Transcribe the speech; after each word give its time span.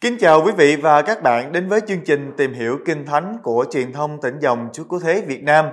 Kính 0.00 0.16
chào 0.20 0.42
quý 0.44 0.52
vị 0.56 0.76
và 0.76 1.02
các 1.02 1.22
bạn 1.22 1.52
đến 1.52 1.68
với 1.68 1.80
chương 1.88 2.04
trình 2.04 2.32
Tìm 2.36 2.52
hiểu 2.52 2.78
Kinh 2.86 3.06
Thánh 3.06 3.38
của 3.42 3.64
truyền 3.70 3.92
thông 3.92 4.20
tỉnh 4.20 4.38
dòng 4.40 4.68
Chúa 4.72 4.84
Cứu 4.84 5.00
Thế 5.00 5.24
Việt 5.26 5.42
Nam. 5.42 5.66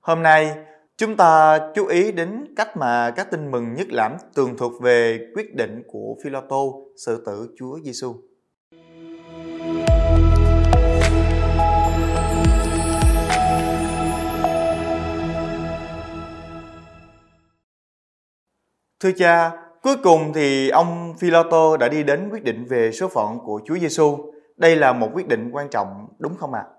Hôm 0.00 0.22
nay, 0.22 0.54
chúng 0.96 1.16
ta 1.16 1.58
chú 1.74 1.86
ý 1.86 2.12
đến 2.12 2.54
cách 2.56 2.76
mà 2.76 3.10
các 3.10 3.30
tin 3.30 3.50
mừng 3.50 3.74
nhất 3.74 3.86
lãm 3.90 4.12
tường 4.34 4.56
thuật 4.56 4.72
về 4.82 5.18
quyết 5.34 5.54
định 5.54 5.82
của 5.86 6.16
Phi-lô-tô 6.24 6.88
tử 7.26 7.54
Chúa 7.58 7.78
Giêsu. 7.84 8.14
Thưa 19.00 19.12
cha, 19.18 19.63
cuối 19.84 19.96
cùng 20.02 20.32
thì 20.34 20.68
ông 20.68 21.14
Philoto 21.18 21.76
đã 21.76 21.88
đi 21.88 22.02
đến 22.02 22.28
quyết 22.30 22.44
định 22.44 22.64
về 22.64 22.92
số 22.92 23.08
phận 23.08 23.38
của 23.44 23.60
Chúa 23.64 23.78
Giêsu. 23.78 24.32
Đây 24.56 24.76
là 24.76 24.92
một 24.92 25.10
quyết 25.14 25.28
định 25.28 25.50
quan 25.52 25.68
trọng 25.70 26.06
đúng 26.18 26.36
không 26.36 26.54
ạ? 26.54 26.60
À? 26.60 26.72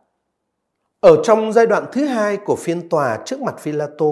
Ở 1.00 1.22
trong 1.24 1.54
giai 1.54 1.66
đoạn 1.66 1.86
thứ 1.92 2.06
hai 2.06 2.38
của 2.38 2.56
phiên 2.56 2.90
tòa 2.90 3.20
trước 3.26 3.42
mặt 3.42 3.60
Philoto, 3.60 4.06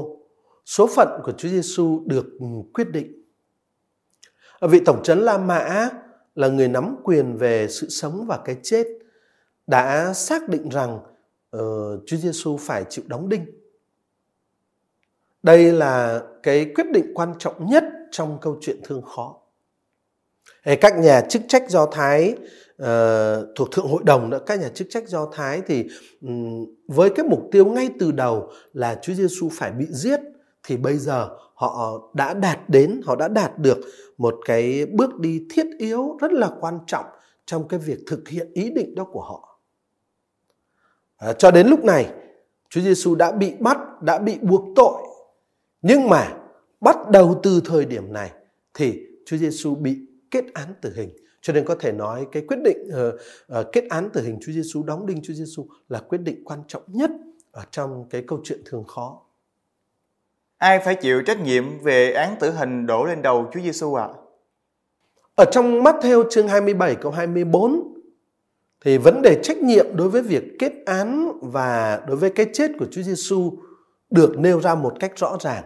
số 0.65 0.89
phận 0.95 1.21
của 1.23 1.31
Chúa 1.31 1.49
Giêsu 1.49 2.03
được 2.05 2.25
quyết 2.73 2.89
định. 2.89 3.23
Vị 4.61 4.81
tổng 4.85 5.03
trấn 5.03 5.19
La 5.19 5.37
Mã 5.37 5.89
là 6.35 6.47
người 6.47 6.67
nắm 6.67 6.95
quyền 7.03 7.37
về 7.37 7.67
sự 7.67 7.89
sống 7.89 8.25
và 8.27 8.39
cái 8.45 8.57
chết 8.63 8.87
đã 9.67 10.13
xác 10.13 10.49
định 10.49 10.69
rằng 10.69 10.99
uh, 11.57 11.61
Chúa 12.05 12.17
Giêsu 12.17 12.57
phải 12.57 12.85
chịu 12.89 13.05
đóng 13.07 13.29
đinh. 13.29 13.45
Đây 15.43 15.71
là 15.71 16.21
cái 16.43 16.71
quyết 16.75 16.91
định 16.91 17.11
quan 17.15 17.33
trọng 17.39 17.69
nhất 17.69 17.83
trong 18.13 18.37
câu 18.41 18.57
chuyện 18.61 18.79
thương 18.83 19.01
khó. 19.01 19.35
Các 20.81 20.97
nhà 20.97 21.21
chức 21.21 21.41
trách 21.47 21.69
Do 21.69 21.85
Thái 21.85 22.35
uh, 22.81 22.87
thuộc 23.55 23.71
Thượng 23.71 23.87
Hội 23.87 24.01
đồng 24.05 24.29
đó, 24.29 24.39
các 24.45 24.59
nhà 24.59 24.69
chức 24.69 24.87
trách 24.89 25.07
Do 25.07 25.27
Thái 25.31 25.61
thì 25.67 25.87
um, 26.21 26.65
với 26.87 27.09
cái 27.09 27.25
mục 27.25 27.41
tiêu 27.51 27.65
ngay 27.65 27.89
từ 27.99 28.11
đầu 28.11 28.49
là 28.73 28.99
Chúa 29.01 29.13
Giêsu 29.13 29.49
phải 29.51 29.71
bị 29.71 29.85
giết 29.89 30.19
thì 30.63 30.77
bây 30.77 30.97
giờ 30.97 31.29
họ 31.53 32.01
đã 32.13 32.33
đạt 32.33 32.59
đến, 32.69 33.01
họ 33.05 33.15
đã 33.15 33.27
đạt 33.27 33.59
được 33.59 33.77
một 34.17 34.35
cái 34.45 34.85
bước 34.85 35.19
đi 35.19 35.47
thiết 35.49 35.65
yếu 35.77 36.17
rất 36.21 36.33
là 36.33 36.51
quan 36.61 36.79
trọng 36.87 37.05
trong 37.45 37.67
cái 37.67 37.79
việc 37.79 37.99
thực 38.07 38.29
hiện 38.29 38.51
ý 38.53 38.69
định 38.69 38.95
đó 38.95 39.03
của 39.11 39.21
họ. 39.21 39.59
À, 41.17 41.33
cho 41.33 41.51
đến 41.51 41.67
lúc 41.67 41.83
này, 41.83 42.11
Chúa 42.69 42.81
Giêsu 42.81 43.15
đã 43.15 43.31
bị 43.31 43.53
bắt, 43.59 43.77
đã 44.01 44.19
bị 44.19 44.37
buộc 44.41 44.63
tội. 44.75 45.01
Nhưng 45.81 46.09
mà 46.09 46.42
bắt 46.83 47.09
đầu 47.11 47.39
từ 47.43 47.61
thời 47.65 47.85
điểm 47.85 48.13
này 48.13 48.31
thì 48.73 49.03
Chúa 49.25 49.37
Giêsu 49.37 49.75
bị 49.75 49.97
kết 50.31 50.45
án 50.53 50.73
tử 50.81 50.93
hình. 50.95 51.09
Cho 51.41 51.53
nên 51.53 51.65
có 51.65 51.75
thể 51.75 51.91
nói 51.91 52.27
cái 52.31 52.43
quyết 52.47 52.57
định 52.63 52.77
uh, 52.87 53.13
uh, 53.59 53.67
kết 53.71 53.83
án 53.89 54.09
tử 54.13 54.21
hình 54.21 54.37
Chúa 54.41 54.51
Giêsu 54.51 54.83
đóng 54.83 55.05
đinh 55.05 55.21
Chúa 55.23 55.33
Giêsu 55.33 55.67
là 55.89 55.99
quyết 55.99 56.21
định 56.21 56.43
quan 56.45 56.59
trọng 56.67 56.83
nhất 56.87 57.11
ở 57.51 57.63
trong 57.71 58.09
cái 58.09 58.23
câu 58.27 58.41
chuyện 58.43 58.59
thường 58.65 58.83
khó. 58.83 59.21
Ai 60.57 60.79
phải 60.79 60.95
chịu 60.95 61.21
trách 61.25 61.41
nhiệm 61.41 61.79
về 61.79 62.11
án 62.11 62.35
tử 62.39 62.51
hình 62.51 62.85
đổ 62.85 63.05
lên 63.05 63.21
đầu 63.21 63.49
Chúa 63.53 63.59
Giêsu 63.59 63.93
ạ? 63.93 64.03
À? 64.03 64.13
Ở 65.35 65.45
trong 65.51 65.83
Matthew 65.83 66.29
chương 66.29 66.47
27 66.47 66.95
câu 66.95 67.11
24 67.11 67.93
thì 68.85 68.97
vấn 68.97 69.21
đề 69.21 69.39
trách 69.43 69.57
nhiệm 69.57 69.95
đối 69.95 70.09
với 70.09 70.21
việc 70.21 70.43
kết 70.59 70.73
án 70.85 71.31
và 71.41 72.01
đối 72.07 72.17
với 72.17 72.29
cái 72.29 72.45
chết 72.53 72.71
của 72.79 72.85
Chúa 72.91 73.01
Giêsu 73.01 73.53
được 74.09 74.39
nêu 74.39 74.61
ra 74.61 74.75
một 74.75 74.93
cách 74.99 75.11
rõ 75.15 75.37
ràng. 75.41 75.63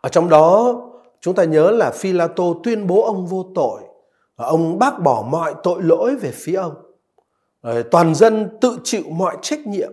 Ở 0.00 0.08
trong 0.08 0.28
đó 0.28 0.76
chúng 1.20 1.34
ta 1.34 1.44
nhớ 1.44 1.70
là 1.70 1.90
Phi 1.90 2.12
La 2.12 2.28
Tô 2.36 2.60
tuyên 2.64 2.86
bố 2.86 3.04
ông 3.04 3.26
vô 3.26 3.52
tội 3.54 3.80
và 4.36 4.46
ông 4.46 4.78
bác 4.78 5.00
bỏ 5.02 5.26
mọi 5.30 5.54
tội 5.62 5.82
lỗi 5.82 6.16
về 6.16 6.30
phía 6.30 6.54
ông. 6.54 6.74
Rồi 7.62 7.82
toàn 7.90 8.14
dân 8.14 8.58
tự 8.60 8.78
chịu 8.84 9.02
mọi 9.10 9.36
trách 9.42 9.66
nhiệm. 9.66 9.92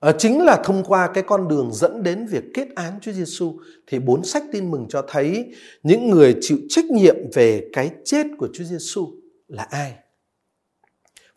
À, 0.00 0.12
chính 0.18 0.44
là 0.44 0.56
thông 0.64 0.84
qua 0.84 1.10
cái 1.14 1.24
con 1.26 1.48
đường 1.48 1.72
dẫn 1.72 2.02
đến 2.02 2.26
việc 2.26 2.44
kết 2.54 2.68
án 2.74 2.98
Chúa 3.00 3.12
Giêsu 3.12 3.58
thì 3.86 3.98
bốn 3.98 4.24
sách 4.24 4.42
tin 4.52 4.70
mừng 4.70 4.86
cho 4.88 5.02
thấy 5.08 5.54
những 5.82 6.10
người 6.10 6.36
chịu 6.40 6.58
trách 6.68 6.84
nhiệm 6.84 7.16
về 7.34 7.68
cái 7.72 7.90
chết 8.04 8.26
của 8.38 8.48
Chúa 8.52 8.64
Giêsu 8.64 9.08
là 9.48 9.66
ai. 9.70 9.94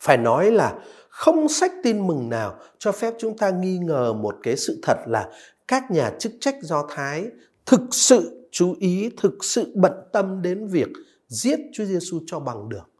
Phải 0.00 0.16
nói 0.16 0.50
là 0.50 0.74
không 1.08 1.48
sách 1.48 1.72
tin 1.82 2.06
mừng 2.06 2.28
nào 2.28 2.54
cho 2.78 2.92
phép 2.92 3.14
chúng 3.18 3.38
ta 3.38 3.50
nghi 3.50 3.78
ngờ 3.78 4.12
một 4.12 4.36
cái 4.42 4.56
sự 4.56 4.78
thật 4.82 4.98
là 5.06 5.28
các 5.70 5.90
nhà 5.90 6.12
chức 6.18 6.32
trách 6.40 6.56
Do 6.62 6.86
Thái 6.88 7.26
thực 7.66 7.80
sự 7.90 8.48
chú 8.50 8.74
ý, 8.78 9.10
thực 9.16 9.44
sự 9.44 9.72
bận 9.74 9.92
tâm 10.12 10.42
đến 10.42 10.66
việc 10.66 10.88
giết 11.28 11.58
Chúa 11.72 11.84
Giêsu 11.84 12.20
cho 12.26 12.40
bằng 12.40 12.68
được. 12.68 12.90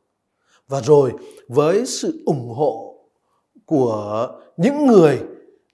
Và 0.69 0.81
rồi 0.81 1.13
với 1.49 1.87
sự 1.87 2.23
ủng 2.27 2.49
hộ 2.49 2.95
của 3.65 4.29
những 4.57 4.87
người 4.87 5.21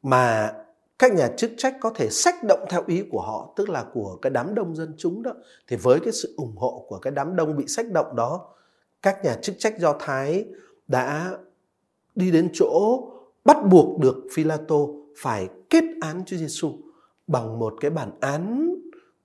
mà 0.03 0.53
các 0.99 1.13
nhà 1.15 1.29
chức 1.37 1.51
trách 1.57 1.77
có 1.81 1.91
thể 1.95 2.11
sách 2.11 2.35
động 2.45 2.61
theo 2.71 2.85
ý 2.87 3.03
của 3.11 3.21
họ, 3.21 3.53
tức 3.57 3.69
là 3.69 3.85
của 3.95 4.19
cái 4.23 4.31
đám 4.31 4.55
đông 4.55 4.77
dân 4.77 4.95
chúng 4.99 5.23
đó, 5.23 5.33
thì 5.69 5.77
với 5.77 6.01
cái 6.01 6.13
sự 6.13 6.35
ủng 6.37 6.57
hộ 6.57 6.87
của 6.89 6.99
cái 6.99 7.11
đám 7.11 7.37
đông 7.37 7.57
bị 7.57 7.65
sách 7.67 7.93
động 7.93 8.17
đó, 8.17 8.55
các 9.03 9.25
nhà 9.25 9.35
chức 9.35 9.59
trách 9.59 9.79
Do 9.79 9.97
Thái 10.01 10.45
đã 10.89 11.39
đi 12.15 12.31
đến 12.31 12.51
chỗ 12.53 13.03
bắt 13.45 13.57
buộc 13.71 14.01
được 14.01 14.17
Philato 14.33 14.77
phải 15.19 15.49
kết 15.71 15.85
án 16.01 16.23
Chúa 16.27 16.37
Giêsu 16.37 16.73
bằng 17.27 17.59
một 17.59 17.75
cái 17.81 17.91
bản 17.91 18.11
án 18.21 18.75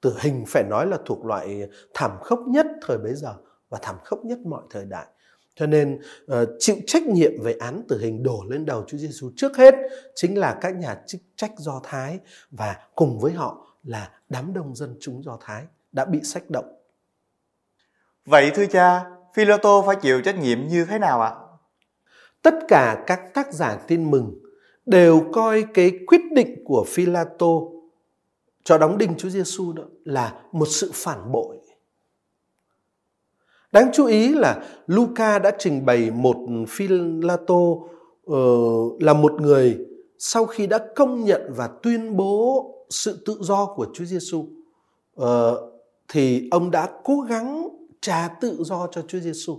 tử 0.02 0.16
hình 0.20 0.44
phải 0.48 0.64
nói 0.64 0.88
là 0.88 0.98
thuộc 1.06 1.26
loại 1.26 1.70
thảm 1.94 2.12
khốc 2.22 2.40
nhất 2.48 2.66
thời 2.82 2.98
bấy 2.98 3.14
giờ 3.16 3.36
và 3.70 3.80
thảm 3.82 3.96
khốc 4.04 4.26
nhất 4.26 4.40
mọi 4.46 4.64
thời 4.70 4.86
đại. 4.86 5.06
Cho 5.56 5.66
nên 5.68 6.00
uh, 6.32 6.50
chịu 6.60 6.76
trách 6.88 7.04
nhiệm 7.04 7.32
về 7.44 7.56
án 7.60 7.82
tử 7.88 8.00
hình 8.00 8.24
đổ 8.24 8.44
lên 8.50 8.66
đầu 8.66 8.84
Chúa 8.88 8.98
Giêsu 8.98 9.32
trước 9.36 9.58
hết 9.58 9.76
chính 10.16 10.38
là 10.38 10.58
các 10.62 10.76
nhà 10.76 11.02
chức 11.08 11.22
trách 11.36 11.52
Do 11.58 11.82
Thái 11.84 12.20
và 12.52 12.76
cùng 12.96 13.20
với 13.20 13.32
họ 13.32 13.68
là 13.84 14.12
đám 14.30 14.54
đông 14.54 14.76
dân 14.76 14.98
chúng 15.00 15.24
Do 15.24 15.38
Thái 15.42 15.64
đã 15.92 16.06
bị 16.06 16.20
sách 16.24 16.50
động. 16.50 16.78
Vậy 18.26 18.52
thưa 18.56 18.66
cha, 18.66 19.06
Philoto 19.36 19.82
phải 19.82 19.96
chịu 20.02 20.22
trách 20.22 20.40
nhiệm 20.40 20.68
như 20.68 20.86
thế 20.86 21.00
nào 21.00 21.22
ạ? 21.22 21.32
Tất 22.42 22.54
cả 22.68 23.04
các 23.08 23.34
tác 23.34 23.54
giả 23.54 23.80
tin 23.88 24.12
mừng 24.12 24.40
đều 24.86 25.24
coi 25.34 25.66
cái 25.74 26.00
quyết 26.08 26.22
định 26.32 26.64
của 26.66 26.86
Philato 26.88 27.48
cho 28.64 28.78
đóng 28.78 28.98
đinh 28.98 29.16
Chúa 29.18 29.30
Giêsu 29.30 29.74
đó 29.74 29.84
là 30.06 30.34
một 30.52 30.68
sự 30.68 30.92
phản 30.94 31.32
bội. 31.32 31.58
Đáng 33.72 33.90
chú 33.94 34.06
ý 34.06 34.34
là 34.34 34.64
Luca 34.88 35.40
đã 35.40 35.52
trình 35.60 35.86
bày 35.86 36.12
một 36.12 36.38
Philato 36.68 37.56
uh, 37.56 39.02
là 39.02 39.14
một 39.14 39.42
người 39.42 39.78
sau 40.18 40.46
khi 40.46 40.68
đã 40.68 40.80
công 40.96 41.24
nhận 41.24 41.42
và 41.56 41.70
tuyên 41.84 42.18
bố 42.18 42.68
sự 42.90 43.24
tự 43.26 43.38
do 43.40 43.66
của 43.66 43.88
Chúa 43.94 44.06
Giêsu 44.06 44.38
uh, 44.38 44.48
ờ, 45.16 45.72
thì 46.08 46.48
ông 46.52 46.72
đã 46.72 46.90
cố 47.04 47.20
gắng 47.20 47.68
trả 48.02 48.28
tự 48.42 48.58
do 48.60 48.88
cho 48.92 49.02
Chúa 49.08 49.20
Giêsu. 49.20 49.58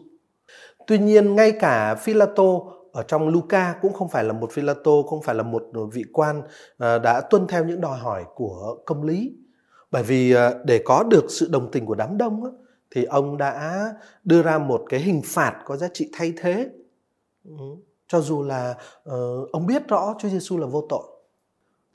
Tuy 0.86 0.98
nhiên 0.98 1.36
ngay 1.36 1.52
cả 1.60 1.94
Philato 1.94 2.60
ở 2.92 3.02
trong 3.02 3.28
Luca 3.28 3.74
cũng 3.82 3.92
không 3.92 4.08
phải 4.08 4.24
là 4.24 4.32
một 4.32 4.52
Philato, 4.52 4.90
không 5.08 5.22
phải 5.22 5.34
là 5.34 5.42
một 5.42 5.62
vị 5.92 6.04
quan 6.12 6.42
ờ, 6.78 6.98
đã 6.98 7.20
tuân 7.20 7.46
theo 7.46 7.64
những 7.64 7.80
đòi 7.80 7.98
hỏi 7.98 8.24
của 8.34 8.76
công 8.86 9.02
lý. 9.02 9.32
Bởi 9.90 10.02
vì 10.02 10.32
ờ, 10.32 10.62
để 10.64 10.82
có 10.84 11.02
được 11.02 11.24
sự 11.28 11.48
đồng 11.50 11.70
tình 11.70 11.86
của 11.86 11.94
đám 11.94 12.18
đông 12.18 12.42
thì 12.90 13.04
ông 13.04 13.36
đã 13.38 13.86
đưa 14.24 14.42
ra 14.42 14.58
một 14.58 14.82
cái 14.88 15.00
hình 15.00 15.22
phạt 15.24 15.62
có 15.64 15.76
giá 15.76 15.88
trị 15.92 16.10
thay 16.12 16.32
thế. 16.36 16.68
Ừ, 17.44 17.64
cho 18.08 18.20
dù 18.20 18.42
là 18.42 18.74
ờ, 19.04 19.46
ông 19.52 19.66
biết 19.66 19.88
rõ 19.88 20.14
Chúa 20.18 20.28
Giêsu 20.28 20.58
là 20.58 20.66
vô 20.66 20.86
tội. 20.88 21.02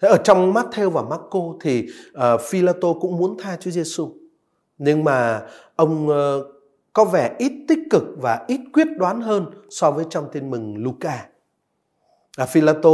Thế 0.01 0.07
ở 0.07 0.17
trong 0.23 0.53
Matthew 0.53 0.89
và 0.89 1.01
Marco 1.01 1.39
thì 1.61 1.87
Philato 2.49 2.93
cũng 3.01 3.17
muốn 3.17 3.37
tha 3.39 3.57
Chúa 3.59 3.71
Giêsu. 3.71 4.11
Nhưng 4.77 5.03
mà 5.03 5.47
ông 5.75 6.09
có 6.97 7.05
vẻ 7.05 7.35
ít 7.37 7.51
tích 7.67 7.79
cực 7.89 8.03
và 8.21 8.45
ít 8.47 8.59
quyết 8.73 8.87
đoán 8.97 9.21
hơn 9.21 9.45
so 9.69 9.91
với 9.91 10.05
trong 10.09 10.25
tin 10.31 10.49
mừng 10.49 10.77
Luca. 10.77 11.25
À, 12.37 12.45
Philato 12.45 12.89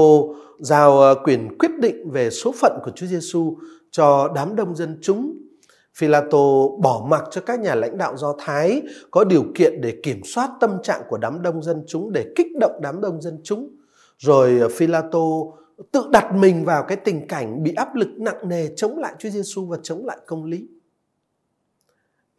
giao 0.60 1.00
ờ, 1.00 1.16
quyền 1.24 1.58
quyết 1.58 1.72
định 1.80 2.12
về 2.12 2.30
số 2.30 2.54
phận 2.62 2.80
của 2.86 2.92
Chúa 2.96 3.06
Giêsu 3.06 3.58
cho 3.92 4.32
đám 4.36 4.56
đông 4.56 4.76
dân 4.76 5.00
chúng. 5.02 5.38
Philato 5.96 6.68
bỏ 6.82 7.06
mặc 7.10 7.24
cho 7.32 7.42
các 7.42 7.60
nhà 7.60 7.76
lãnh 7.76 7.98
đạo 7.98 8.18
Do 8.18 8.36
Thái 8.40 8.82
có 9.12 9.24
điều 9.24 9.44
kiện 9.56 9.82
để 9.82 10.00
kiểm 10.04 10.22
soát 10.24 10.50
tâm 10.60 10.78
trạng 10.84 11.02
của 11.10 11.18
đám 11.18 11.42
đông 11.42 11.64
dân 11.64 11.84
chúng 11.88 12.12
để 12.12 12.26
kích 12.36 12.48
động 12.60 12.80
đám 12.82 13.02
đông 13.02 13.22
dân 13.22 13.40
chúng. 13.44 13.76
Rồi 14.18 14.60
ờ, 14.60 14.70
Philato 14.70 15.20
tự 15.92 16.04
đặt 16.12 16.36
mình 16.36 16.66
vào 16.66 16.84
cái 16.88 16.98
tình 16.98 17.28
cảnh 17.28 17.64
bị 17.64 17.74
áp 17.74 17.96
lực 17.96 18.10
nặng 18.18 18.50
nề 18.50 18.68
chống 18.76 18.98
lại 18.98 19.14
Chúa 19.20 19.30
Giêsu 19.30 19.66
và 19.66 19.78
chống 19.84 20.06
lại 20.06 20.18
công 20.28 20.46
lý. 20.46 20.68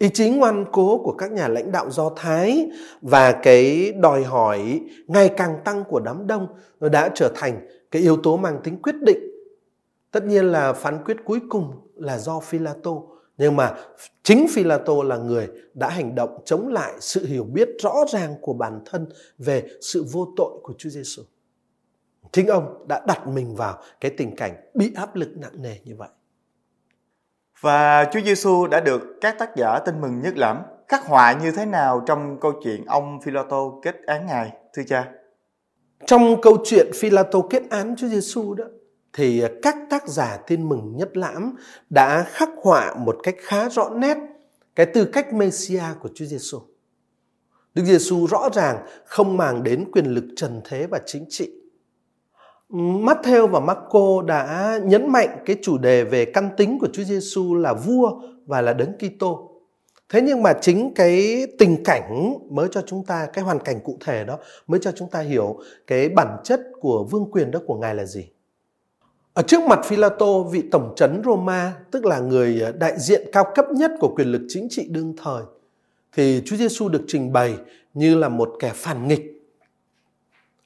Ý 0.04 0.10
chí 0.14 0.30
ngoan 0.30 0.64
cố 0.72 1.00
của 1.04 1.12
các 1.12 1.32
nhà 1.32 1.48
lãnh 1.48 1.72
đạo 1.72 1.90
Do 1.90 2.10
Thái 2.16 2.70
và 3.02 3.32
cái 3.32 3.92
đòi 3.92 4.24
hỏi 4.24 4.80
ngày 5.06 5.30
càng 5.36 5.58
tăng 5.64 5.84
của 5.84 6.00
đám 6.00 6.26
đông 6.26 6.46
đã 6.80 7.10
trở 7.14 7.32
thành 7.34 7.66
cái 7.90 8.02
yếu 8.02 8.16
tố 8.22 8.36
mang 8.36 8.60
tính 8.64 8.82
quyết 8.82 8.94
định. 9.00 9.18
Tất 10.10 10.24
nhiên 10.24 10.44
là 10.44 10.72
phán 10.72 11.04
quyết 11.04 11.16
cuối 11.24 11.40
cùng 11.48 11.72
là 11.94 12.18
do 12.18 12.40
Philato 12.40 12.90
Nhưng 13.38 13.56
mà 13.56 13.74
chính 14.22 14.46
Philato 14.50 15.02
là 15.02 15.16
người 15.16 15.48
đã 15.74 15.88
hành 15.88 16.14
động 16.14 16.42
chống 16.44 16.68
lại 16.68 16.92
sự 17.00 17.26
hiểu 17.26 17.44
biết 17.44 17.68
rõ 17.82 17.94
ràng 18.12 18.34
của 18.40 18.52
bản 18.52 18.80
thân 18.86 19.06
về 19.38 19.62
sự 19.80 20.04
vô 20.12 20.28
tội 20.36 20.60
của 20.62 20.74
Chúa 20.78 20.90
Giêsu. 20.90 21.22
Chính 22.32 22.46
ông 22.46 22.86
đã 22.88 23.04
đặt 23.06 23.26
mình 23.26 23.54
vào 23.54 23.78
cái 24.00 24.10
tình 24.16 24.36
cảnh 24.36 24.70
bị 24.74 24.92
áp 24.94 25.16
lực 25.16 25.36
nặng 25.36 25.62
nề 25.62 25.76
như 25.84 25.96
vậy. 25.96 26.08
Và 27.60 28.04
Chúa 28.12 28.20
Giêsu 28.20 28.66
đã 28.66 28.80
được 28.80 29.02
các 29.20 29.38
tác 29.38 29.56
giả 29.56 29.78
tin 29.78 30.00
mừng 30.00 30.20
nhất 30.20 30.36
lắm 30.36 30.62
khắc 30.88 31.06
họa 31.06 31.32
như 31.32 31.52
thế 31.52 31.66
nào 31.66 32.02
trong 32.06 32.40
câu 32.40 32.52
chuyện 32.64 32.84
ông 32.84 33.20
Philato 33.24 33.70
kết 33.82 33.94
án 34.06 34.26
ngài, 34.26 34.52
thưa 34.74 34.82
cha? 34.86 35.10
Trong 36.06 36.40
câu 36.40 36.56
chuyện 36.64 36.90
Philato 36.94 37.40
kết 37.50 37.62
án 37.70 37.96
Chúa 37.96 38.08
Giêsu 38.08 38.54
đó, 38.54 38.64
thì 39.12 39.44
các 39.62 39.76
tác 39.90 40.08
giả 40.08 40.38
tin 40.46 40.68
mừng 40.68 40.96
nhất 40.96 41.16
lãm 41.16 41.56
đã 41.90 42.22
khắc 42.22 42.48
họa 42.62 42.94
một 42.94 43.16
cách 43.22 43.34
khá 43.38 43.68
rõ 43.68 43.90
nét 43.90 44.16
cái 44.76 44.86
tư 44.86 45.04
cách 45.04 45.32
Messia 45.32 45.82
của 46.00 46.08
Chúa 46.14 46.24
Giêsu. 46.24 46.60
Đức 47.74 47.84
Giêsu 47.84 48.26
rõ 48.26 48.48
ràng 48.52 48.86
không 49.04 49.36
màng 49.36 49.62
đến 49.62 49.84
quyền 49.92 50.06
lực 50.06 50.24
trần 50.36 50.60
thế 50.64 50.86
và 50.90 51.00
chính 51.06 51.24
trị. 51.28 51.50
Matthew 52.74 53.46
và 53.46 53.60
Marco 53.60 54.22
đã 54.26 54.78
nhấn 54.84 55.12
mạnh 55.12 55.28
cái 55.44 55.56
chủ 55.62 55.78
đề 55.78 56.04
về 56.04 56.24
căn 56.24 56.50
tính 56.56 56.78
của 56.78 56.88
Chúa 56.92 57.04
Giêsu 57.04 57.54
là 57.54 57.74
vua 57.74 58.20
và 58.46 58.60
là 58.60 58.72
đấng 58.72 58.92
Kitô. 58.92 59.50
Thế 60.08 60.22
nhưng 60.22 60.42
mà 60.42 60.52
chính 60.60 60.94
cái 60.94 61.46
tình 61.58 61.84
cảnh 61.84 62.34
mới 62.50 62.68
cho 62.70 62.82
chúng 62.86 63.04
ta 63.06 63.26
cái 63.32 63.44
hoàn 63.44 63.58
cảnh 63.58 63.80
cụ 63.84 63.98
thể 64.04 64.24
đó 64.24 64.38
mới 64.66 64.80
cho 64.82 64.92
chúng 64.92 65.10
ta 65.10 65.20
hiểu 65.20 65.58
cái 65.86 66.08
bản 66.08 66.36
chất 66.44 66.60
của 66.80 67.04
vương 67.10 67.30
quyền 67.30 67.50
đó 67.50 67.60
của 67.66 67.74
ngài 67.74 67.94
là 67.94 68.04
gì. 68.04 68.28
Ở 69.34 69.42
trước 69.42 69.62
mặt 69.62 69.80
Philato, 69.84 70.42
vị 70.52 70.62
tổng 70.70 70.92
trấn 70.96 71.22
Roma, 71.24 71.72
tức 71.90 72.04
là 72.04 72.18
người 72.18 72.62
đại 72.78 72.94
diện 72.98 73.28
cao 73.32 73.52
cấp 73.54 73.66
nhất 73.70 73.90
của 74.00 74.14
quyền 74.16 74.28
lực 74.28 74.42
chính 74.48 74.66
trị 74.70 74.86
đương 74.90 75.14
thời, 75.22 75.42
thì 76.16 76.42
Chúa 76.44 76.56
Giêsu 76.56 76.88
được 76.88 77.02
trình 77.06 77.32
bày 77.32 77.54
như 77.94 78.14
là 78.14 78.28
một 78.28 78.50
kẻ 78.60 78.72
phản 78.74 79.08
nghịch. 79.08 79.33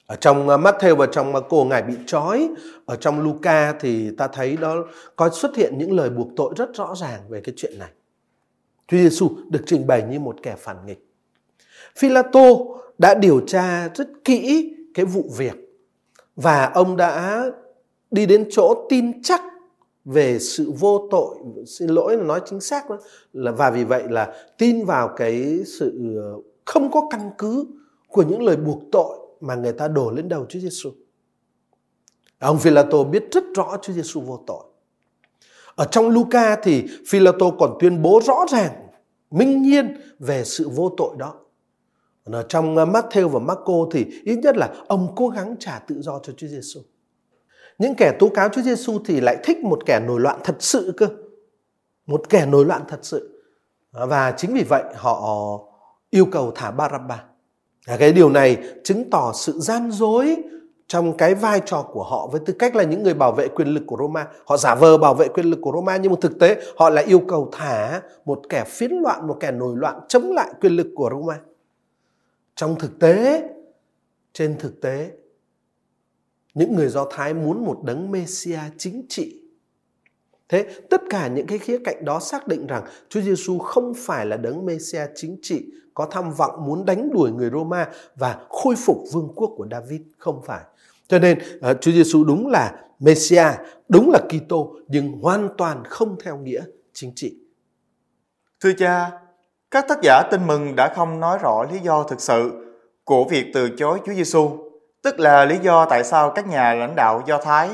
Ở 0.09 0.15
trong 0.15 0.49
ờ, 0.49 0.57
Matthew 0.57 0.95
và 0.95 1.05
trong 1.05 1.33
ờ, 1.33 1.41
Marco 1.41 1.63
ngài 1.63 1.81
bị 1.81 1.93
trói, 2.05 2.49
ở 2.85 2.95
trong 2.95 3.21
Luca 3.21 3.73
thì 3.79 4.11
ta 4.17 4.27
thấy 4.27 4.57
đó 4.57 4.85
có 5.15 5.29
xuất 5.29 5.55
hiện 5.55 5.77
những 5.77 5.93
lời 5.93 6.09
buộc 6.09 6.27
tội 6.35 6.53
rất 6.57 6.75
rõ 6.75 6.93
ràng 7.01 7.21
về 7.29 7.41
cái 7.41 7.53
chuyện 7.57 7.79
này. 7.79 7.89
Chúa 8.87 8.97
Giêsu 8.97 9.29
được 9.49 9.59
trình 9.65 9.87
bày 9.87 10.03
như 10.09 10.19
một 10.19 10.35
kẻ 10.43 10.55
phản 10.57 10.85
nghịch. 10.85 11.07
Philato 11.97 12.49
đã 12.97 13.13
điều 13.13 13.41
tra 13.47 13.89
rất 13.95 14.07
kỹ 14.23 14.73
cái 14.93 15.05
vụ 15.05 15.23
việc 15.37 15.55
và 16.35 16.65
ông 16.65 16.97
đã 16.97 17.43
đi 18.11 18.25
đến 18.25 18.47
chỗ 18.51 18.85
tin 18.89 19.23
chắc 19.23 19.41
về 20.05 20.39
sự 20.39 20.71
vô 20.79 21.07
tội 21.11 21.35
xin 21.67 21.89
lỗi 21.89 22.17
là 22.17 22.23
nói 22.23 22.41
chính 22.45 22.61
xác 22.61 22.89
đó 22.89 22.97
là 23.33 23.51
và 23.51 23.69
vì 23.69 23.83
vậy 23.83 24.03
là 24.09 24.33
tin 24.57 24.85
vào 24.85 25.07
cái 25.17 25.59
sự 25.79 26.15
ờ, 26.15 26.35
không 26.65 26.91
có 26.91 27.07
căn 27.11 27.31
cứ 27.37 27.65
của 28.07 28.23
những 28.23 28.43
lời 28.43 28.55
buộc 28.55 28.79
tội 28.91 29.18
mà 29.41 29.55
người 29.55 29.73
ta 29.73 29.87
đổ 29.87 30.11
lên 30.11 30.29
đầu 30.29 30.45
Chúa 30.49 30.59
Giêsu. 30.59 30.91
Ông 32.39 32.59
Philato 32.59 33.03
biết 33.03 33.23
rất 33.31 33.43
rõ 33.55 33.77
Chúa 33.81 33.93
Giêsu 33.93 34.21
vô 34.21 34.43
tội. 34.47 34.63
Ở 35.75 35.85
trong 35.85 36.09
Luca 36.09 36.55
thì 36.55 36.85
Philato 37.07 37.51
còn 37.59 37.77
tuyên 37.79 38.01
bố 38.01 38.21
rõ 38.23 38.45
ràng, 38.51 38.87
minh 39.31 39.61
nhiên 39.61 40.01
về 40.19 40.43
sự 40.43 40.69
vô 40.69 40.93
tội 40.97 41.15
đó. 41.17 41.33
ở 42.23 42.45
trong 42.49 42.77
ờ, 42.77 42.85
Matthew 42.85 43.27
và 43.27 43.39
Marco 43.39 43.73
thì 43.91 44.05
ít 44.25 44.35
nhất 44.35 44.57
là 44.57 44.73
ông 44.87 45.13
cố 45.15 45.27
gắng 45.27 45.55
trả 45.59 45.79
tự 45.79 46.01
do 46.01 46.19
cho 46.23 46.33
Chúa 46.37 46.47
Giêsu. 46.47 46.81
Những 47.77 47.95
kẻ 47.95 48.15
tố 48.19 48.29
cáo 48.29 48.49
Chúa 48.49 48.61
Giêsu 48.61 48.99
thì 49.05 49.21
lại 49.21 49.37
thích 49.43 49.57
một 49.57 49.79
kẻ 49.85 49.99
nổi 49.99 50.19
loạn 50.19 50.39
thật 50.43 50.55
sự 50.59 50.93
cơ. 50.97 51.07
Một 52.05 52.29
kẻ 52.29 52.45
nổi 52.45 52.65
loạn 52.65 52.81
thật 52.87 52.99
sự. 53.01 53.43
Và 53.91 54.31
chính 54.37 54.53
vì 54.53 54.63
vậy 54.63 54.83
họ 54.95 55.59
yêu 56.09 56.25
cầu 56.31 56.51
thả 56.55 56.71
Barabba. 56.71 57.28
Cái 57.97 58.13
điều 58.13 58.29
này 58.29 58.57
chứng 58.83 59.09
tỏ 59.09 59.31
sự 59.35 59.59
gian 59.59 59.91
dối 59.91 60.35
trong 60.87 61.17
cái 61.17 61.35
vai 61.35 61.61
trò 61.65 61.81
của 61.91 62.03
họ 62.03 62.27
với 62.31 62.41
tư 62.45 62.53
cách 62.59 62.75
là 62.75 62.83
những 62.83 63.03
người 63.03 63.13
bảo 63.13 63.31
vệ 63.31 63.47
quyền 63.47 63.67
lực 63.67 63.83
của 63.87 63.97
Roma. 63.99 64.27
Họ 64.45 64.57
giả 64.57 64.75
vờ 64.75 64.97
bảo 64.97 65.13
vệ 65.13 65.27
quyền 65.27 65.45
lực 65.45 65.59
của 65.61 65.71
Roma 65.71 65.97
nhưng 65.97 66.11
mà 66.11 66.17
thực 66.21 66.39
tế 66.39 66.61
họ 66.77 66.89
lại 66.89 67.05
yêu 67.05 67.21
cầu 67.27 67.49
thả 67.51 68.01
một 68.25 68.41
kẻ 68.49 68.63
phiến 68.67 68.91
loạn, 68.91 69.27
một 69.27 69.37
kẻ 69.39 69.51
nổi 69.51 69.75
loạn 69.77 69.99
chống 70.07 70.31
lại 70.31 70.53
quyền 70.61 70.73
lực 70.73 70.87
của 70.95 71.09
Roma. 71.09 71.39
Trong 72.55 72.75
thực 72.79 72.99
tế, 72.99 73.43
trên 74.33 74.55
thực 74.59 74.81
tế, 74.81 75.11
những 76.53 76.75
người 76.75 76.87
Do 76.87 77.07
Thái 77.11 77.33
muốn 77.33 77.65
một 77.65 77.79
đấng 77.83 78.11
Messia 78.11 78.59
chính 78.77 79.05
trị. 79.09 79.41
Thế 80.49 80.65
tất 80.89 81.01
cả 81.09 81.27
những 81.27 81.47
cái 81.47 81.57
khía 81.57 81.77
cạnh 81.85 82.05
đó 82.05 82.19
xác 82.19 82.47
định 82.47 82.67
rằng 82.67 82.83
Chúa 83.09 83.21
Giêsu 83.21 83.59
không 83.59 83.93
phải 83.97 84.25
là 84.25 84.37
đấng 84.37 84.65
Messia 84.65 85.05
chính 85.15 85.37
trị 85.41 85.65
có 85.93 86.07
tham 86.11 86.33
vọng 86.33 86.65
muốn 86.65 86.85
đánh 86.85 87.09
đuổi 87.13 87.31
người 87.31 87.49
Roma 87.49 87.89
và 88.15 88.37
khôi 88.49 88.75
phục 88.75 88.97
vương 89.11 89.33
quốc 89.35 89.51
của 89.57 89.67
David 89.71 90.01
không 90.17 90.41
phải. 90.45 90.61
Cho 91.07 91.19
nên 91.19 91.39
uh, 91.71 91.81
Chúa 91.81 91.91
Giêsu 91.91 92.23
đúng 92.23 92.47
là 92.47 92.73
Messia, 92.99 93.45
đúng 93.89 94.11
là 94.11 94.19
Kitô 94.29 94.75
nhưng 94.87 95.11
hoàn 95.11 95.49
toàn 95.57 95.83
không 95.85 96.15
theo 96.23 96.37
nghĩa 96.37 96.61
chính 96.93 97.11
trị. 97.15 97.35
Thưa 98.59 98.71
cha, 98.77 99.11
các 99.71 99.85
tác 99.87 99.99
giả 100.03 100.23
tin 100.31 100.47
mừng 100.47 100.75
đã 100.75 100.93
không 100.95 101.19
nói 101.19 101.37
rõ 101.41 101.65
lý 101.71 101.79
do 101.79 102.03
thực 102.03 102.21
sự 102.21 102.51
của 103.03 103.23
việc 103.23 103.45
từ 103.53 103.69
chối 103.77 103.99
Chúa 104.05 104.13
Giêsu, 104.13 104.49
tức 105.01 105.19
là 105.19 105.45
lý 105.45 105.57
do 105.61 105.85
tại 105.85 106.03
sao 106.03 106.31
các 106.35 106.47
nhà 106.47 106.73
lãnh 106.73 106.95
đạo 106.95 107.23
Do 107.27 107.37
Thái 107.37 107.69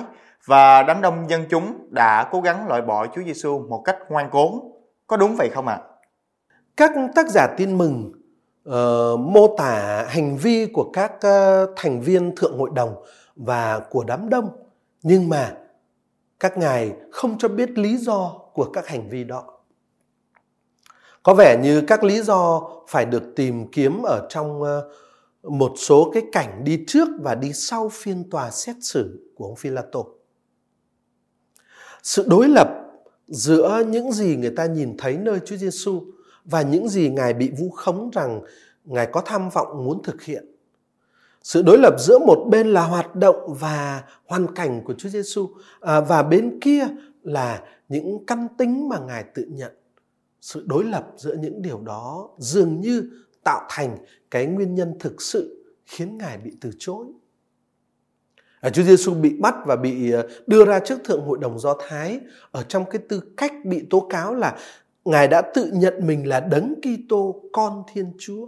và 0.46 0.84
đám 0.84 1.02
đông 1.02 1.30
dân 1.30 1.46
chúng 1.50 1.88
đã 1.90 2.30
cố 2.32 2.42
gắng 2.42 2.68
loại 2.68 2.82
bỏ 2.82 3.08
Chúa 3.16 3.22
Giêsu 3.24 3.66
một 3.70 3.82
cách 3.86 3.98
ngoan 4.10 4.30
cố. 4.32 4.72
Có 5.08 5.18
đúng 5.18 5.36
vậy 5.38 5.50
không 5.54 5.68
ạ? 5.68 5.82
À? 5.82 5.88
Các 6.78 6.92
tác 7.16 7.30
giả 7.30 7.48
tin 7.58 7.78
mừng 7.78 8.12
uh, 8.70 9.20
mô 9.20 9.56
tả 9.58 10.06
hành 10.10 10.38
vi 10.38 10.66
của 10.74 10.90
các 10.94 11.12
uh, 11.12 11.70
thành 11.76 12.02
viên 12.02 12.36
thượng 12.36 12.58
hội 12.58 12.70
đồng 12.74 12.96
và 13.36 13.80
của 13.80 14.04
đám 14.04 14.30
đông 14.30 14.50
nhưng 15.04 15.30
mà 15.30 15.54
các 16.40 16.58
ngài 16.58 16.94
không 17.12 17.38
cho 17.38 17.48
biết 17.48 17.78
lý 17.78 17.98
do 17.98 18.32
của 18.54 18.70
các 18.74 18.88
hành 18.88 19.10
vi 19.10 19.24
đó 19.24 19.44
có 21.24 21.34
vẻ 21.34 21.58
như 21.64 21.82
các 21.82 22.04
lý 22.04 22.22
do 22.22 22.62
phải 22.88 23.06
được 23.06 23.24
tìm 23.36 23.68
kiếm 23.72 24.02
ở 24.04 24.28
trong 24.30 24.62
uh, 24.62 24.68
một 25.44 25.74
số 25.78 26.12
cái 26.14 26.24
cảnh 26.32 26.62
đi 26.64 26.84
trước 26.88 27.08
và 27.20 27.36
đi 27.36 27.54
sau 27.54 27.90
phiên 27.90 28.30
tòa 28.30 28.52
xét 28.52 28.76
xử 28.82 29.32
của 29.36 29.46
ông 29.46 29.56
Philato. 29.56 30.00
Sự 32.06 32.26
đối 32.28 32.48
lập 32.48 32.68
giữa 33.28 33.84
những 33.88 34.12
gì 34.12 34.36
người 34.36 34.50
ta 34.50 34.66
nhìn 34.66 34.98
thấy 34.98 35.18
nơi 35.18 35.40
Chúa 35.46 35.56
Giêsu 35.56 36.04
và 36.44 36.62
những 36.62 36.90
gì 36.90 37.10
ngài 37.10 37.34
bị 37.34 37.52
vu 37.60 37.70
khống 37.70 38.10
rằng 38.14 38.42
ngài 38.86 39.08
có 39.12 39.22
tham 39.26 39.50
vọng 39.50 39.86
muốn 39.86 40.04
thực 40.04 40.24
hiện. 40.24 40.46
Sự 41.44 41.62
đối 41.62 41.78
lập 41.78 41.96
giữa 42.00 42.20
một 42.20 42.48
bên 42.50 42.68
là 42.68 42.86
hoạt 42.86 43.16
động 43.16 43.54
và 43.60 44.04
hoàn 44.26 44.56
cảnh 44.56 44.82
của 44.86 44.94
Chúa 44.94 45.10
Giêsu 45.10 45.50
à, 45.82 46.02
và 46.02 46.24
bên 46.24 46.60
kia 46.62 46.88
là 47.24 47.64
những 47.90 48.26
căn 48.26 48.48
tính 48.58 48.90
mà 48.90 49.00
ngài 49.00 49.24
tự 49.24 49.46
nhận. 49.50 49.72
Sự 50.42 50.64
đối 50.66 50.84
lập 50.84 51.08
giữa 51.18 51.34
những 51.34 51.62
điều 51.62 51.82
đó 51.82 52.30
dường 52.38 52.82
như 52.82 53.10
tạo 53.44 53.62
thành 53.70 53.98
cái 54.32 54.46
nguyên 54.46 54.76
nhân 54.76 54.94
thực 55.00 55.22
sự 55.22 55.66
khiến 55.86 56.18
ngài 56.18 56.38
bị 56.38 56.52
từ 56.62 56.72
chối. 56.80 57.06
À, 58.66 58.70
Chúa 58.70 58.84
Giêsu 58.84 59.14
bị 59.14 59.34
bắt 59.40 59.56
và 59.66 59.76
bị 59.76 60.12
ờ, 60.12 60.28
đưa 60.48 60.66
ra 60.66 60.80
trước 60.80 61.04
thượng 61.04 61.22
hội 61.22 61.38
đồng 61.42 61.60
Do 61.60 61.76
Thái 61.88 62.20
ở 62.52 62.64
trong 62.64 62.86
cái 62.86 63.02
tư 63.10 63.22
cách 63.38 63.52
bị 63.66 63.86
tố 63.90 64.08
cáo 64.10 64.36
là 64.36 64.58
ngài 65.06 65.28
đã 65.28 65.42
tự 65.42 65.72
nhận 65.74 66.08
mình 66.08 66.28
là 66.28 66.40
đấng 66.40 66.76
Kitô 66.82 67.42
con 67.54 67.84
Thiên 67.94 68.14
Chúa 68.20 68.48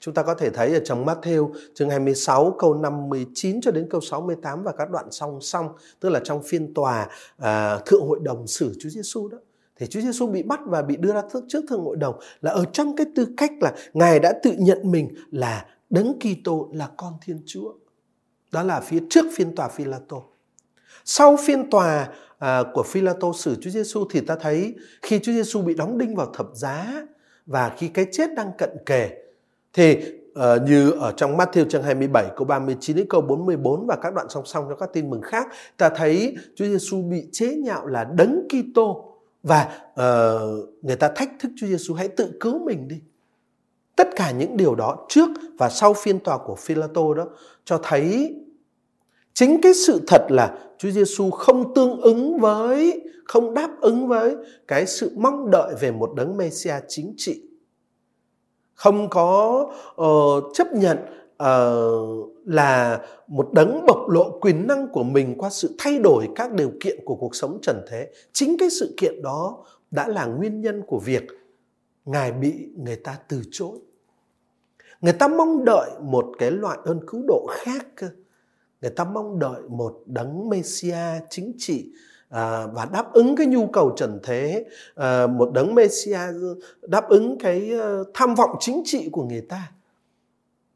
Chúng 0.00 0.14
ta 0.14 0.22
có 0.22 0.34
thể 0.34 0.50
thấy 0.50 0.74
ở 0.74 0.80
trong 0.84 1.06
Matthew 1.06 1.52
chương 1.74 1.90
26 1.90 2.56
câu 2.58 2.74
59 2.74 3.60
cho 3.60 3.70
đến 3.70 3.86
câu 3.90 4.00
68 4.00 4.62
và 4.62 4.72
các 4.72 4.90
đoạn 4.90 5.06
song 5.10 5.40
song, 5.40 5.68
tức 6.00 6.08
là 6.08 6.20
trong 6.24 6.42
phiên 6.42 6.74
tòa 6.74 7.08
à, 7.38 7.78
thượng 7.86 8.06
hội 8.06 8.18
đồng 8.22 8.46
xử 8.46 8.74
Chúa 8.80 8.88
Giêsu 8.88 9.28
đó. 9.28 9.38
Thì 9.76 9.86
Chúa 9.86 10.00
Giêsu 10.00 10.26
bị 10.26 10.42
bắt 10.42 10.60
và 10.66 10.82
bị 10.82 10.96
đưa 10.96 11.12
ra 11.12 11.22
trước 11.48 11.64
thượng 11.68 11.84
hội 11.84 11.96
đồng 11.96 12.14
là 12.40 12.50
ở 12.50 12.64
trong 12.72 12.96
cái 12.96 13.06
tư 13.16 13.26
cách 13.36 13.52
là 13.60 13.74
Ngài 13.92 14.18
đã 14.18 14.32
tự 14.42 14.52
nhận 14.58 14.78
mình 14.90 15.14
là 15.30 15.66
Đấng 15.90 16.18
Kitô 16.18 16.68
là 16.72 16.88
con 16.96 17.12
Thiên 17.24 17.42
Chúa. 17.46 17.72
Đó 18.56 18.62
là 18.62 18.80
phía 18.80 19.00
trước 19.10 19.26
phiên 19.34 19.54
tòa 19.54 19.68
Phi-la-tô. 19.68 20.24
Sau 21.04 21.36
phiên 21.36 21.70
tòa 21.70 22.08
à, 22.38 22.62
của 22.74 22.82
Phi-la-tô 22.82 23.32
xử 23.34 23.56
Chúa 23.60 23.70
Giêsu 23.70 24.04
thì 24.10 24.20
ta 24.20 24.36
thấy 24.40 24.74
khi 25.02 25.18
Chúa 25.18 25.32
Giêsu 25.32 25.62
bị 25.62 25.74
đóng 25.74 25.98
đinh 25.98 26.14
vào 26.14 26.26
thập 26.34 26.46
giá 26.54 27.06
và 27.46 27.72
khi 27.76 27.88
cái 27.88 28.06
chết 28.12 28.34
đang 28.36 28.50
cận 28.58 28.70
kề 28.86 29.10
thì 29.72 29.96
uh, 29.96 30.62
như 30.66 30.90
ở 30.90 31.12
trong 31.16 31.36
Matthew 31.36 31.68
chương 31.68 31.82
27 31.82 32.26
câu 32.36 32.44
39 32.44 32.96
đến 32.96 33.06
câu 33.10 33.20
44 33.20 33.86
và 33.86 33.96
các 34.02 34.14
đoạn 34.14 34.26
song 34.28 34.46
song 34.46 34.66
cho 34.68 34.74
các 34.74 34.90
tin 34.92 35.10
mừng 35.10 35.22
khác, 35.22 35.48
ta 35.76 35.88
thấy 35.88 36.36
Chúa 36.54 36.64
Giêsu 36.64 37.02
bị 37.02 37.24
chế 37.32 37.54
nhạo 37.54 37.86
là 37.86 38.04
đấng 38.04 38.48
Kitô 38.48 39.12
và 39.42 39.68
uh, 39.90 40.68
người 40.82 40.96
ta 40.96 41.08
thách 41.08 41.30
thức 41.40 41.52
Chúa 41.56 41.66
Giêsu 41.66 41.94
hãy 41.94 42.08
tự 42.08 42.32
cứu 42.40 42.58
mình 42.58 42.88
đi. 42.88 42.96
Tất 43.96 44.08
cả 44.16 44.30
những 44.30 44.56
điều 44.56 44.74
đó 44.74 45.06
trước 45.08 45.28
và 45.58 45.68
sau 45.68 45.94
phiên 45.94 46.18
tòa 46.18 46.38
của 46.38 46.54
Philato 46.54 47.14
đó 47.14 47.26
cho 47.64 47.80
thấy 47.82 48.36
Chính 49.36 49.60
cái 49.60 49.74
sự 49.74 50.00
thật 50.06 50.26
là 50.28 50.58
Chúa 50.78 50.90
Giêsu 50.90 51.30
không 51.30 51.74
tương 51.74 52.00
ứng 52.00 52.38
với 52.38 53.02
không 53.24 53.54
đáp 53.54 53.70
ứng 53.80 54.08
với 54.08 54.36
cái 54.68 54.86
sự 54.86 55.10
mong 55.16 55.50
đợi 55.50 55.74
về 55.80 55.90
một 55.90 56.14
đấng 56.16 56.36
Messia 56.36 56.74
chính 56.88 57.14
trị. 57.16 57.42
Không 58.74 59.10
có 59.10 59.66
uh, 60.02 60.44
chấp 60.54 60.66
nhận 60.72 60.98
uh, 61.42 62.32
là 62.46 63.00
một 63.26 63.52
đấng 63.52 63.86
bộc 63.86 64.08
lộ 64.08 64.38
quyền 64.40 64.66
năng 64.66 64.88
của 64.88 65.02
mình 65.02 65.34
qua 65.38 65.50
sự 65.50 65.74
thay 65.78 65.98
đổi 65.98 66.28
các 66.34 66.52
điều 66.52 66.72
kiện 66.80 66.98
của 67.04 67.14
cuộc 67.14 67.36
sống 67.36 67.58
trần 67.62 67.84
thế. 67.90 68.10
Chính 68.32 68.56
cái 68.58 68.70
sự 68.70 68.94
kiện 68.96 69.22
đó 69.22 69.64
đã 69.90 70.08
là 70.08 70.26
nguyên 70.26 70.60
nhân 70.60 70.82
của 70.86 70.98
việc 70.98 71.22
Ngài 72.04 72.32
bị 72.32 72.68
người 72.76 72.96
ta 72.96 73.18
từ 73.28 73.42
chối. 73.50 73.78
Người 75.00 75.12
ta 75.12 75.28
mong 75.28 75.64
đợi 75.64 75.90
một 76.00 76.26
cái 76.38 76.50
loại 76.50 76.78
ơn 76.84 77.00
cứu 77.06 77.22
độ 77.28 77.46
khác 77.50 77.86
cơ. 77.96 78.08
Người 78.82 78.90
ta 78.90 79.04
mong 79.04 79.38
đợi 79.38 79.60
một 79.68 80.02
đấng 80.06 80.48
Messia 80.48 81.20
chính 81.30 81.52
trị 81.58 81.92
à, 82.28 82.66
và 82.66 82.86
đáp 82.92 83.12
ứng 83.12 83.36
cái 83.36 83.46
nhu 83.46 83.66
cầu 83.66 83.94
trần 83.96 84.20
thế, 84.22 84.64
à, 84.94 85.26
một 85.26 85.50
đấng 85.54 85.74
Messia 85.74 86.20
đáp 86.82 87.08
ứng 87.08 87.38
cái 87.38 87.70
uh, 87.74 88.06
tham 88.14 88.34
vọng 88.34 88.56
chính 88.60 88.82
trị 88.84 89.08
của 89.12 89.24
người 89.24 89.40
ta. 89.40 89.72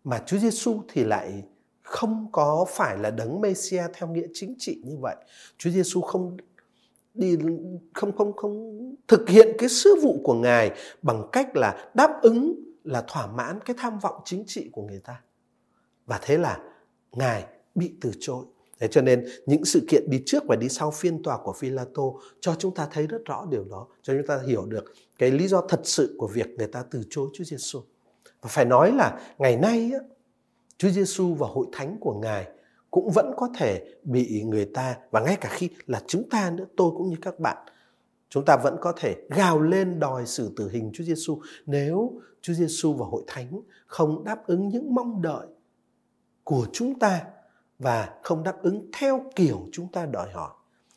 Mà 0.04 0.22
Chúa 0.26 0.38
Giêsu 0.38 0.80
thì 0.88 1.04
lại 1.04 1.42
không 1.82 2.28
có 2.32 2.66
phải 2.68 2.98
là 2.98 3.10
đấng 3.10 3.40
Messia 3.40 3.82
theo 3.92 4.08
nghĩa 4.08 4.26
chính 4.34 4.54
trị 4.58 4.82
như 4.84 4.96
vậy. 5.00 5.16
Chúa 5.58 5.70
Giêsu 5.70 6.00
không 6.00 6.36
đi 7.14 7.36
không 7.94 8.16
không 8.16 8.36
không 8.36 8.76
thực 9.08 9.28
hiện 9.28 9.48
cái 9.58 9.68
sứ 9.68 9.94
vụ 10.02 10.20
của 10.24 10.34
ngài 10.34 10.70
bằng 11.02 11.28
cách 11.32 11.56
là 11.56 11.90
đáp 11.94 12.18
ứng 12.22 12.54
là 12.84 13.04
thỏa 13.08 13.26
mãn 13.26 13.58
cái 13.64 13.76
tham 13.78 13.98
vọng 13.98 14.20
chính 14.24 14.44
trị 14.46 14.70
của 14.72 14.82
người 14.82 15.00
ta 15.04 15.22
và 16.06 16.18
thế 16.22 16.38
là 16.38 16.58
ngài 17.12 17.44
bị 17.74 17.92
từ 18.00 18.12
chối 18.20 18.44
Thế 18.80 18.88
cho 18.88 19.02
nên 19.02 19.26
những 19.46 19.64
sự 19.64 19.84
kiện 19.88 20.10
đi 20.10 20.22
trước 20.26 20.42
và 20.46 20.56
đi 20.56 20.68
sau 20.68 20.90
phiên 20.90 21.22
tòa 21.22 21.38
của 21.38 21.52
Philato 21.52 22.02
cho 22.40 22.54
chúng 22.58 22.74
ta 22.74 22.88
thấy 22.92 23.06
rất 23.06 23.24
rõ 23.24 23.46
điều 23.50 23.64
đó, 23.64 23.86
cho 24.02 24.14
chúng 24.14 24.26
ta 24.26 24.40
hiểu 24.46 24.66
được 24.66 24.94
cái 25.18 25.30
lý 25.30 25.48
do 25.48 25.62
thật 25.68 25.80
sự 25.84 26.14
của 26.18 26.28
việc 26.28 26.48
người 26.58 26.66
ta 26.66 26.84
từ 26.90 27.02
chối 27.10 27.28
Chúa 27.34 27.44
Giêsu. 27.44 27.80
Và 28.42 28.48
phải 28.48 28.64
nói 28.64 28.92
là 28.92 29.20
ngày 29.38 29.56
nay 29.56 29.92
Chúa 30.78 30.88
Giêsu 30.88 31.34
và 31.34 31.46
hội 31.46 31.66
thánh 31.72 31.96
của 32.00 32.14
Ngài 32.14 32.48
cũng 32.90 33.10
vẫn 33.10 33.32
có 33.36 33.48
thể 33.56 33.84
bị 34.02 34.42
người 34.42 34.64
ta 34.64 34.96
và 35.10 35.20
ngay 35.20 35.36
cả 35.40 35.48
khi 35.52 35.68
là 35.86 36.02
chúng 36.06 36.28
ta 36.30 36.50
nữa 36.50 36.66
tôi 36.76 36.90
cũng 36.96 37.08
như 37.08 37.16
các 37.22 37.40
bạn 37.40 37.56
chúng 38.28 38.44
ta 38.44 38.56
vẫn 38.56 38.76
có 38.80 38.92
thể 38.96 39.16
gào 39.28 39.60
lên 39.60 40.00
đòi 40.00 40.26
xử 40.26 40.52
tử 40.56 40.68
hình 40.72 40.90
Chúa 40.94 41.04
Giêsu 41.04 41.40
nếu 41.66 42.20
Chúa 42.40 42.52
Giêsu 42.52 42.92
và 42.92 43.06
hội 43.06 43.24
thánh 43.26 43.60
không 43.86 44.24
đáp 44.24 44.46
ứng 44.46 44.68
những 44.68 44.94
mong 44.94 45.22
đợi 45.22 45.46
của 46.44 46.66
chúng 46.72 46.98
ta 46.98 47.24
và 47.80 48.08
không 48.22 48.42
đáp 48.42 48.62
ứng 48.62 48.90
theo 48.98 49.24
kiểu 49.36 49.68
chúng 49.72 49.88
ta 49.92 50.06
đòi 50.06 50.30
hỏi. 50.32 50.50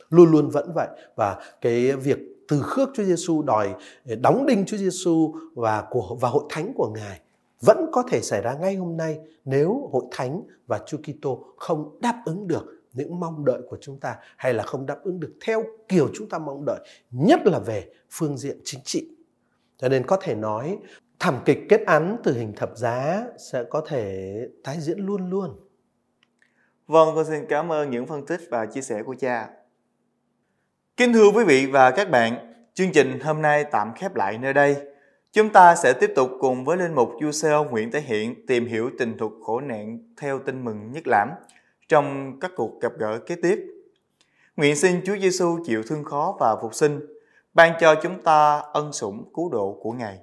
Luôn 0.10 0.32
luôn 0.32 0.50
vẫn 0.50 0.72
vậy 0.76 0.88
và 1.16 1.42
cái 1.62 1.92
việc 1.92 2.18
từ 2.48 2.62
khước 2.62 2.90
Chúa 2.94 3.04
Giêsu 3.04 3.42
đòi 3.42 3.76
đóng 4.22 4.46
đinh 4.46 4.66
Chúa 4.66 4.78
Giêsu 4.78 5.34
và 5.56 5.84
của 5.90 6.18
và 6.22 6.30
hội 6.30 6.44
thánh 6.50 6.74
của 6.76 6.90
Ngài 6.96 7.20
vẫn 7.62 7.86
có 7.92 8.04
thể 8.10 8.22
xảy 8.22 8.42
ra 8.42 8.54
ngay 8.54 8.76
hôm 8.76 8.98
nay 8.98 9.20
nếu 9.46 9.90
hội 9.92 10.04
thánh 10.12 10.42
và 10.68 10.80
Chúa 10.86 10.98
Kitô 10.98 11.46
không 11.58 12.00
đáp 12.02 12.22
ứng 12.26 12.48
được 12.48 12.66
những 12.94 13.20
mong 13.20 13.46
đợi 13.46 13.62
của 13.70 13.78
chúng 13.82 14.00
ta 14.00 14.16
hay 14.38 14.54
là 14.54 14.64
không 14.64 14.86
đáp 14.86 14.98
ứng 15.04 15.20
được 15.20 15.34
theo 15.46 15.64
kiểu 15.88 16.10
chúng 16.14 16.30
ta 16.30 16.38
mong 16.38 16.66
đợi, 16.66 16.80
nhất 17.12 17.40
là 17.46 17.60
về 17.60 17.90
phương 18.10 18.38
diện 18.38 18.58
chính 18.64 18.82
trị. 18.84 19.08
Cho 19.78 19.90
nên 19.90 20.06
có 20.06 20.18
thể 20.22 20.36
nói 20.36 20.78
thảm 21.20 21.40
kịch 21.46 21.60
kết 21.70 21.82
án 21.86 22.18
tử 22.24 22.34
hình 22.34 22.54
thập 22.56 22.78
giá 22.78 23.28
sẽ 23.38 23.64
có 23.64 23.82
thể 23.88 24.34
tái 24.64 24.78
diễn 24.80 25.00
luôn 25.00 25.30
luôn. 25.30 25.60
Vâng, 26.88 27.16
con 27.16 27.26
xin 27.26 27.46
cảm 27.50 27.72
ơn 27.72 27.90
những 27.90 28.08
phân 28.08 28.26
tích 28.26 28.42
và 28.50 28.66
chia 28.66 28.82
sẻ 28.82 29.04
của 29.04 29.16
cha. 29.20 29.50
Kính 30.98 31.14
thưa 31.14 31.32
quý 31.36 31.44
vị 31.44 31.66
và 31.66 31.92
các 31.92 32.10
bạn, 32.10 32.54
chương 32.74 32.92
trình 32.92 33.20
hôm 33.20 33.42
nay 33.42 33.64
tạm 33.64 33.94
khép 33.96 34.16
lại 34.16 34.38
nơi 34.38 34.54
đây. 34.54 34.78
Chúng 35.32 35.50
ta 35.50 35.76
sẽ 35.76 35.94
tiếp 35.94 36.12
tục 36.16 36.30
cùng 36.40 36.66
với 36.66 36.78
linh 36.78 36.94
mục 36.94 37.10
Du 37.22 37.32
Seo 37.32 37.64
Nguyễn 37.64 37.92
Tế 37.92 38.02
Hiện 38.02 38.46
tìm 38.48 38.66
hiểu 38.66 38.92
tình 39.00 39.18
thuật 39.18 39.32
khổ 39.42 39.62
nạn 39.62 40.00
theo 40.18 40.40
tin 40.40 40.66
mừng 40.66 40.92
nhất 40.92 41.08
lãm 41.08 41.30
trong 41.88 42.40
các 42.40 42.52
cuộc 42.56 42.82
gặp 42.82 42.92
gỡ 42.98 43.20
kế 43.20 43.36
tiếp. 43.36 43.60
Nguyện 44.56 44.76
xin 44.76 45.02
Chúa 45.06 45.18
Giêsu 45.18 45.58
chịu 45.66 45.84
thương 45.84 46.04
khó 46.04 46.38
và 46.40 46.56
phục 46.62 46.76
sinh, 46.76 47.00
ban 47.54 47.74
cho 47.80 47.96
chúng 48.04 48.22
ta 48.22 48.62
ân 48.74 48.94
sủng 48.94 49.32
cứu 49.34 49.50
độ 49.50 49.80
của 49.82 49.92
Ngài. 49.92 50.20